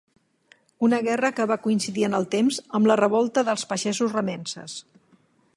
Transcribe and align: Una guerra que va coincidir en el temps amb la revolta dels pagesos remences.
Una 0.87 0.99
guerra 1.07 1.31
que 1.41 1.45
va 1.51 1.57
coincidir 1.67 2.07
en 2.09 2.19
el 2.21 2.27
temps 2.37 2.59
amb 2.79 2.91
la 2.93 2.99
revolta 3.05 3.47
dels 3.51 3.69
pagesos 3.75 4.21
remences. 4.21 4.83